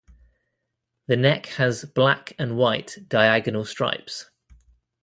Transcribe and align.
The 1.05 1.15
neck 1.15 1.45
has 1.45 1.85
black 1.85 2.33
and 2.39 2.57
white 2.57 2.97
diagonal 3.07 3.65
stripes. 3.65 4.31